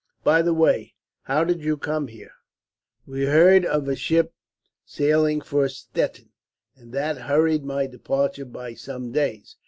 "By 0.23 0.41
the 0.41 0.55
way, 0.55 0.95
how 1.25 1.43
did 1.43 1.61
you 1.61 1.77
come 1.77 2.07
here?" 2.07 2.31
"We 3.05 3.25
heard 3.27 3.67
of 3.67 3.87
a 3.87 3.95
ship 3.95 4.33
sailing 4.83 5.41
for 5.41 5.69
Stettin, 5.69 6.31
and 6.75 6.91
that 6.91 7.19
hurried 7.29 7.63
my 7.63 7.85
departure 7.85 8.45
by 8.45 8.73
some 8.73 9.11
days. 9.11 9.57